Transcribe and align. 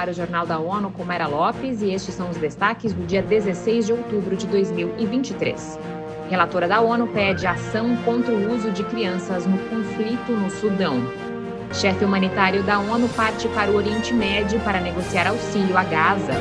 ar 0.00 0.08
o 0.08 0.14
Jornal 0.14 0.46
da 0.46 0.58
ONU 0.58 0.90
com 0.90 1.04
Mera 1.04 1.26
Lopes 1.26 1.82
e 1.82 1.92
estes 1.92 2.14
são 2.14 2.30
os 2.30 2.36
destaques 2.38 2.94
do 2.94 3.04
dia 3.06 3.20
16 3.22 3.86
de 3.86 3.92
outubro 3.92 4.34
de 4.34 4.46
2023. 4.46 5.78
Relatora 6.30 6.66
da 6.66 6.80
ONU 6.80 7.06
pede 7.08 7.46
ação 7.46 7.94
contra 7.98 8.32
o 8.32 8.54
uso 8.54 8.70
de 8.70 8.82
crianças 8.84 9.46
no 9.46 9.58
conflito 9.58 10.32
no 10.32 10.48
Sudão. 10.48 11.02
Chefe 11.74 12.04
humanitário 12.04 12.62
da 12.62 12.78
ONU 12.78 13.08
parte 13.10 13.46
para 13.48 13.70
o 13.70 13.76
Oriente 13.76 14.14
Médio 14.14 14.58
para 14.60 14.80
negociar 14.80 15.26
auxílio 15.26 15.76
a 15.76 15.84
Gaza. 15.84 16.32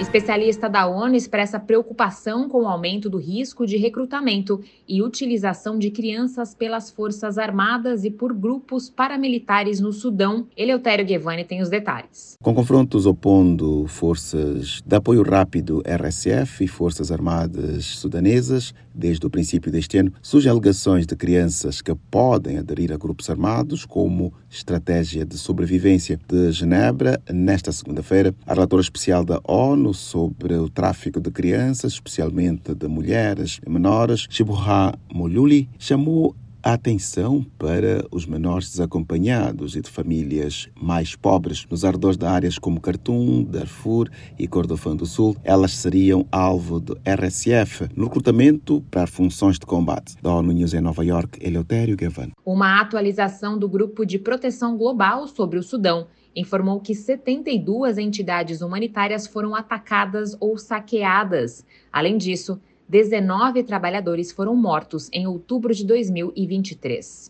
Especialista 0.00 0.68
da 0.68 0.86
ONU 0.86 1.16
expressa 1.16 1.58
preocupação 1.58 2.48
com 2.48 2.62
o 2.62 2.68
aumento 2.68 3.10
do 3.10 3.18
risco 3.18 3.66
de 3.66 3.76
recrutamento 3.76 4.60
e 4.86 5.02
utilização 5.02 5.76
de 5.76 5.90
crianças 5.90 6.54
pelas 6.54 6.88
Forças 6.88 7.36
Armadas 7.36 8.04
e 8.04 8.10
por 8.10 8.32
grupos 8.32 8.88
paramilitares 8.88 9.80
no 9.80 9.92
Sudão. 9.92 10.46
Eleutério 10.56 11.04
Guevani 11.04 11.44
tem 11.44 11.60
os 11.60 11.68
detalhes. 11.68 12.36
Com 12.40 12.54
confrontos 12.54 13.06
opondo 13.06 13.88
forças 13.88 14.80
de 14.86 14.96
apoio 14.96 15.22
rápido 15.22 15.82
RSF 15.84 16.64
e 16.64 16.68
Forças 16.68 17.10
Armadas 17.10 17.84
sudanesas, 17.84 18.72
desde 18.98 19.24
o 19.24 19.30
princípio 19.30 19.70
deste 19.70 19.96
ano, 19.98 20.12
surgem 20.20 20.50
alegações 20.50 21.06
de 21.06 21.14
crianças 21.14 21.80
que 21.80 21.94
podem 22.10 22.58
aderir 22.58 22.92
a 22.92 22.96
grupos 22.96 23.30
armados 23.30 23.84
como 23.84 24.34
estratégia 24.50 25.24
de 25.24 25.38
sobrevivência. 25.38 26.18
De 26.28 26.50
Genebra, 26.50 27.22
nesta 27.30 27.70
segunda-feira, 27.70 28.34
a 28.44 28.54
relatora 28.54 28.82
especial 28.82 29.24
da 29.24 29.40
ONU 29.44 29.94
sobre 29.94 30.54
o 30.54 30.68
tráfico 30.68 31.20
de 31.20 31.30
crianças, 31.30 31.92
especialmente 31.92 32.74
de 32.74 32.88
mulheres 32.88 33.60
e 33.64 33.70
menores, 33.70 34.26
Shibuha 34.28 34.98
Moluli, 35.12 35.68
chamou 35.78 36.34
a 36.68 36.74
atenção 36.74 37.42
para 37.58 38.04
os 38.10 38.26
menores 38.26 38.68
desacompanhados 38.68 39.74
e 39.74 39.80
de 39.80 39.88
famílias 39.88 40.68
mais 40.78 41.16
pobres. 41.16 41.64
Nos 41.70 41.82
arredores 41.82 42.18
de 42.18 42.26
áreas 42.26 42.58
como 42.58 42.78
Khartoum, 42.78 43.42
Darfur 43.42 44.10
e 44.38 44.46
Kordofã 44.46 44.94
do 44.94 45.06
Sul, 45.06 45.34
elas 45.42 45.72
seriam 45.72 46.26
alvo 46.30 46.78
do 46.78 47.00
RSF 47.06 47.88
no 47.96 48.04
recrutamento 48.04 48.84
para 48.90 49.06
funções 49.06 49.58
de 49.58 49.64
combate. 49.64 50.14
Da 50.20 50.30
ONU 50.30 50.52
News 50.52 50.74
em 50.74 50.82
Nova 50.82 51.02
York, 51.02 51.38
Eleutério 51.42 51.96
Gavan. 51.96 52.32
Uma 52.44 52.78
atualização 52.82 53.58
do 53.58 53.66
Grupo 53.66 54.04
de 54.04 54.18
Proteção 54.18 54.76
Global 54.76 55.26
sobre 55.26 55.58
o 55.58 55.62
Sudão 55.62 56.06
informou 56.36 56.80
que 56.80 56.94
72 56.94 57.96
entidades 57.96 58.60
humanitárias 58.60 59.26
foram 59.26 59.54
atacadas 59.54 60.36
ou 60.38 60.58
saqueadas. 60.58 61.64
Além 61.90 62.18
disso, 62.18 62.60
19 62.88 63.64
trabalhadores 63.64 64.32
foram 64.32 64.56
mortos 64.56 65.10
em 65.12 65.26
outubro 65.26 65.74
de 65.74 65.84
2023. 65.84 67.28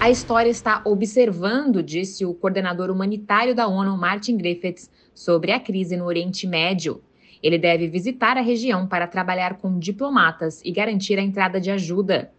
A 0.00 0.08
história 0.08 0.48
está 0.48 0.80
observando, 0.86 1.82
disse 1.82 2.24
o 2.24 2.32
coordenador 2.32 2.90
humanitário 2.90 3.54
da 3.54 3.66
ONU, 3.66 3.94
Martin 3.98 4.38
Griffiths, 4.38 4.90
sobre 5.14 5.52
a 5.52 5.60
crise 5.60 5.98
no 5.98 6.06
Oriente 6.06 6.46
Médio. 6.46 7.02
Ele 7.42 7.58
deve 7.58 7.88
visitar 7.88 8.38
a 8.38 8.40
região 8.40 8.86
para 8.86 9.06
trabalhar 9.06 9.58
com 9.58 9.78
diplomatas 9.78 10.62
e 10.64 10.72
garantir 10.72 11.18
a 11.18 11.22
entrada 11.22 11.60
de 11.60 11.70
ajuda. 11.70 12.32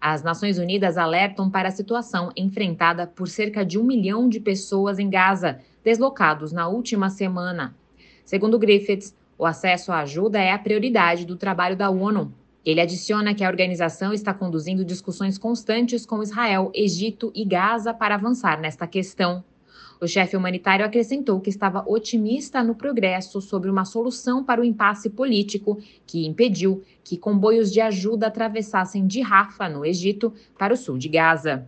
As 0.00 0.22
Nações 0.22 0.56
Unidas 0.56 0.96
alertam 0.96 1.50
para 1.50 1.68
a 1.68 1.72
situação 1.72 2.30
enfrentada 2.36 3.08
por 3.08 3.26
cerca 3.26 3.64
de 3.64 3.76
um 3.76 3.82
milhão 3.82 4.28
de 4.28 4.38
pessoas 4.38 5.00
em 5.00 5.10
Gaza, 5.10 5.58
deslocados 5.82 6.52
na 6.52 6.68
última 6.68 7.10
semana. 7.10 7.74
Segundo 8.24 8.58
Griffiths, 8.58 9.14
o 9.38 9.44
acesso 9.44 9.92
à 9.92 10.00
ajuda 10.00 10.40
é 10.40 10.52
a 10.52 10.58
prioridade 10.58 11.26
do 11.26 11.36
trabalho 11.36 11.76
da 11.76 11.90
ONU. 11.90 12.32
Ele 12.64 12.80
adiciona 12.80 13.34
que 13.34 13.44
a 13.44 13.48
organização 13.48 14.12
está 14.12 14.32
conduzindo 14.32 14.84
discussões 14.84 15.38
constantes 15.38 16.06
com 16.06 16.22
Israel, 16.22 16.70
Egito 16.74 17.30
e 17.34 17.44
Gaza 17.44 17.92
para 17.92 18.14
avançar 18.14 18.60
nesta 18.60 18.86
questão. 18.86 19.44
O 20.00 20.06
chefe 20.06 20.36
humanitário 20.36 20.84
acrescentou 20.84 21.40
que 21.40 21.48
estava 21.48 21.84
otimista 21.86 22.62
no 22.62 22.74
progresso 22.74 23.40
sobre 23.40 23.70
uma 23.70 23.84
solução 23.84 24.42
para 24.44 24.60
o 24.60 24.64
impasse 24.64 25.08
político 25.08 25.78
que 26.06 26.26
impediu 26.26 26.82
que 27.04 27.16
comboios 27.16 27.72
de 27.72 27.80
ajuda 27.80 28.26
atravessassem 28.26 29.06
de 29.06 29.20
Rafa, 29.20 29.68
no 29.68 29.84
Egito, 29.86 30.32
para 30.58 30.74
o 30.74 30.76
sul 30.76 30.98
de 30.98 31.08
Gaza. 31.08 31.66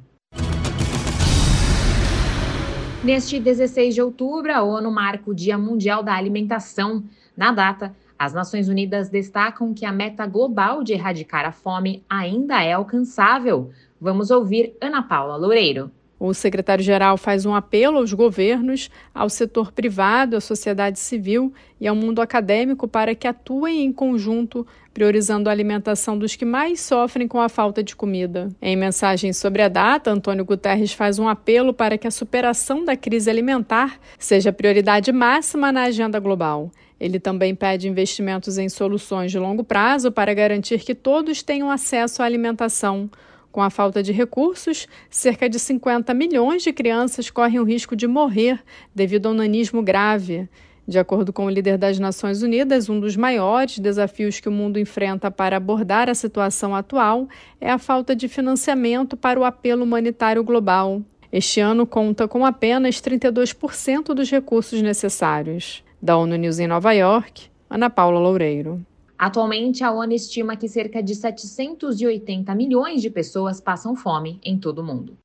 Neste 3.04 3.38
16 3.38 3.94
de 3.94 4.02
outubro, 4.02 4.52
a 4.52 4.62
ONU 4.62 4.90
marca 4.90 5.30
o 5.30 5.34
Dia 5.34 5.56
Mundial 5.56 6.02
da 6.02 6.14
Alimentação. 6.14 7.04
Na 7.38 7.52
data, 7.52 7.94
as 8.18 8.34
Nações 8.34 8.68
Unidas 8.68 9.08
destacam 9.08 9.72
que 9.72 9.86
a 9.86 9.92
meta 9.92 10.26
global 10.26 10.82
de 10.82 10.92
erradicar 10.92 11.46
a 11.46 11.52
fome 11.52 12.02
ainda 12.10 12.60
é 12.64 12.72
alcançável. 12.72 13.70
Vamos 14.00 14.32
ouvir 14.32 14.76
Ana 14.80 15.04
Paula 15.04 15.36
Loureiro. 15.36 15.88
O 16.18 16.34
secretário-geral 16.34 17.16
faz 17.16 17.46
um 17.46 17.54
apelo 17.54 17.98
aos 17.98 18.12
governos, 18.12 18.90
ao 19.14 19.30
setor 19.30 19.70
privado, 19.70 20.36
à 20.36 20.40
sociedade 20.40 20.98
civil 20.98 21.52
e 21.80 21.86
ao 21.86 21.94
mundo 21.94 22.20
acadêmico 22.20 22.88
para 22.88 23.14
que 23.14 23.28
atuem 23.28 23.84
em 23.84 23.92
conjunto, 23.92 24.66
priorizando 24.92 25.48
a 25.48 25.52
alimentação 25.52 26.18
dos 26.18 26.34
que 26.34 26.44
mais 26.44 26.80
sofrem 26.80 27.28
com 27.28 27.40
a 27.40 27.48
falta 27.48 27.84
de 27.84 27.94
comida. 27.94 28.48
Em 28.60 28.74
mensagem 28.74 29.32
sobre 29.32 29.62
a 29.62 29.68
data, 29.68 30.10
Antônio 30.10 30.44
Guterres 30.44 30.92
faz 30.92 31.20
um 31.20 31.28
apelo 31.28 31.72
para 31.72 31.96
que 31.96 32.08
a 32.08 32.10
superação 32.10 32.84
da 32.84 32.96
crise 32.96 33.30
alimentar 33.30 34.00
seja 34.18 34.52
prioridade 34.52 35.12
máxima 35.12 35.70
na 35.70 35.84
agenda 35.84 36.18
global. 36.18 36.72
Ele 37.00 37.20
também 37.20 37.54
pede 37.54 37.88
investimentos 37.88 38.58
em 38.58 38.68
soluções 38.68 39.30
de 39.30 39.38
longo 39.38 39.62
prazo 39.62 40.10
para 40.10 40.34
garantir 40.34 40.80
que 40.80 40.94
todos 40.94 41.42
tenham 41.42 41.70
acesso 41.70 42.22
à 42.22 42.24
alimentação 42.24 43.10
com 43.50 43.62
a 43.62 43.70
falta 43.70 44.02
de 44.02 44.12
recursos, 44.12 44.86
cerca 45.10 45.48
de 45.48 45.58
50 45.58 46.12
milhões 46.14 46.62
de 46.62 46.72
crianças 46.72 47.30
correm 47.30 47.58
o 47.58 47.64
risco 47.64 47.96
de 47.96 48.06
morrer 48.06 48.62
devido 48.94 49.26
ao 49.26 49.34
nanismo 49.34 49.82
grave. 49.82 50.48
De 50.86 50.98
acordo 50.98 51.32
com 51.32 51.44
o 51.46 51.50
líder 51.50 51.76
das 51.76 51.98
Nações 51.98 52.42
Unidas, 52.42 52.88
um 52.88 53.00
dos 53.00 53.16
maiores 53.16 53.78
desafios 53.78 54.40
que 54.40 54.48
o 54.48 54.52
mundo 54.52 54.78
enfrenta 54.78 55.30
para 55.30 55.56
abordar 55.56 56.08
a 56.08 56.14
situação 56.14 56.74
atual 56.74 57.28
é 57.60 57.70
a 57.70 57.78
falta 57.78 58.14
de 58.14 58.28
financiamento 58.28 59.16
para 59.16 59.40
o 59.40 59.44
apelo 59.44 59.84
humanitário 59.84 60.44
global. 60.44 61.02
Este 61.30 61.60
ano 61.60 61.86
conta 61.86 62.26
com 62.26 62.46
apenas 62.46 63.02
32% 63.02 64.14
dos 64.14 64.30
recursos 64.30 64.80
necessários. 64.80 65.82
Da 66.00 66.16
ONU 66.16 66.36
News 66.36 66.60
em 66.60 66.68
Nova 66.68 66.92
York, 66.92 67.50
Ana 67.68 67.90
Paula 67.90 68.20
Loureiro. 68.20 68.80
Atualmente, 69.18 69.82
a 69.82 69.90
ONU 69.90 70.12
estima 70.12 70.54
que 70.54 70.68
cerca 70.68 71.02
de 71.02 71.12
780 71.12 72.54
milhões 72.54 73.02
de 73.02 73.10
pessoas 73.10 73.60
passam 73.60 73.96
fome 73.96 74.38
em 74.44 74.56
todo 74.56 74.78
o 74.78 74.84
mundo. 74.84 75.18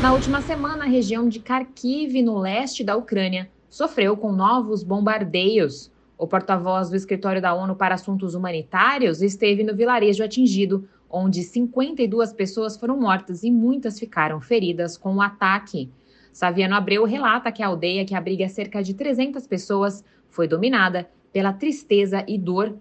Na 0.00 0.14
última 0.14 0.40
semana, 0.40 0.84
a 0.84 0.88
região 0.88 1.28
de 1.28 1.38
Kharkiv, 1.38 2.22
no 2.22 2.38
leste 2.38 2.82
da 2.82 2.96
Ucrânia, 2.96 3.50
sofreu 3.68 4.16
com 4.16 4.32
novos 4.32 4.82
bombardeios. 4.82 5.92
O 6.16 6.26
porta-voz 6.26 6.88
do 6.88 6.96
Escritório 6.96 7.42
da 7.42 7.52
ONU 7.52 7.76
para 7.76 7.94
Assuntos 7.94 8.34
Humanitários 8.34 9.20
esteve 9.20 9.62
no 9.62 9.76
vilarejo 9.76 10.24
atingido, 10.24 10.88
onde 11.10 11.42
52 11.42 12.32
pessoas 12.32 12.74
foram 12.78 12.98
mortas 12.98 13.42
e 13.42 13.50
muitas 13.50 13.98
ficaram 13.98 14.40
feridas 14.40 14.96
com 14.96 15.16
o 15.16 15.20
ataque. 15.20 15.90
Saviano 16.32 16.74
Abreu 16.74 17.04
relata 17.04 17.52
que 17.52 17.62
a 17.62 17.66
aldeia, 17.66 18.04
que 18.04 18.14
abriga 18.14 18.48
cerca 18.48 18.82
de 18.82 18.94
300 18.94 19.46
pessoas, 19.46 20.04
foi 20.28 20.46
dominada 20.46 21.08
pela 21.32 21.52
tristeza 21.52 22.24
e 22.26 22.38
dor. 22.38 22.76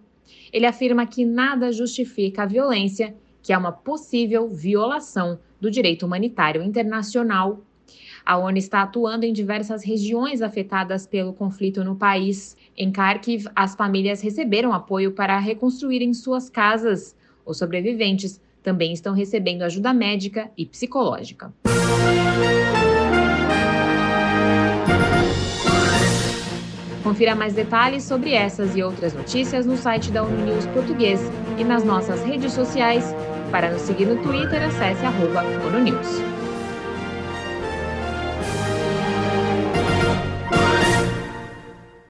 Ele 0.51 0.65
afirma 0.65 1.05
que 1.05 1.25
nada 1.25 1.71
justifica 1.71 2.43
a 2.43 2.45
violência, 2.45 3.15
que 3.41 3.53
é 3.53 3.57
uma 3.57 3.71
possível 3.71 4.47
violação 4.47 5.39
do 5.59 5.69
direito 5.69 6.05
humanitário 6.05 6.61
internacional. 6.61 7.61
A 8.25 8.37
ONU 8.37 8.57
está 8.57 8.83
atuando 8.83 9.25
em 9.25 9.33
diversas 9.33 9.83
regiões 9.83 10.41
afetadas 10.41 11.07
pelo 11.07 11.33
conflito 11.33 11.83
no 11.83 11.95
país. 11.95 12.55
Em 12.77 12.91
Kharkiv, 12.91 13.47
as 13.55 13.75
famílias 13.75 14.21
receberam 14.21 14.71
apoio 14.71 15.13
para 15.13 15.39
reconstruírem 15.39 16.13
suas 16.13 16.49
casas. 16.49 17.15
Os 17.45 17.57
sobreviventes 17.57 18.39
também 18.61 18.93
estão 18.93 19.13
recebendo 19.13 19.63
ajuda 19.63 19.93
médica 19.93 20.51
e 20.55 20.65
psicológica. 20.65 21.51
Confira 27.09 27.33
mais 27.33 27.55
detalhes 27.55 28.03
sobre 28.03 28.35
essas 28.35 28.75
e 28.75 28.83
outras 28.83 29.15
notícias 29.15 29.65
no 29.65 29.75
site 29.75 30.11
da 30.11 30.21
ONU 30.21 30.45
News 30.45 30.67
Português 30.67 31.19
e 31.57 31.63
nas 31.63 31.83
nossas 31.83 32.23
redes 32.23 32.53
sociais. 32.53 33.03
Para 33.49 33.71
nos 33.71 33.81
seguir 33.81 34.05
no 34.05 34.21
Twitter, 34.21 34.63
acesse 34.63 35.03
arroba 35.03 35.41
ONU 35.65 35.79
News. 35.79 36.38